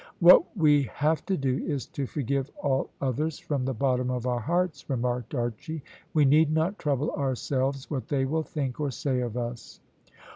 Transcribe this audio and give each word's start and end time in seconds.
"What 0.19 0.57
we 0.57 0.89
have 0.95 1.23
to 1.27 1.37
do 1.37 1.59
is 1.63 1.85
to 1.89 2.07
forgive 2.07 2.49
all 2.63 2.89
others 3.01 3.37
from 3.37 3.65
the 3.65 3.73
bottom 3.75 4.09
of 4.09 4.25
our 4.25 4.39
hearts," 4.39 4.89
remarked 4.89 5.35
Archy. 5.35 5.83
"We 6.15 6.25
need 6.25 6.51
not 6.51 6.79
trouble 6.79 7.11
ourselves 7.11 7.87
what 7.91 8.07
they 8.07 8.25
will 8.25 8.41
think 8.41 8.79
or 8.79 8.89
say 8.89 9.19
of 9.19 9.37
us." 9.37 9.79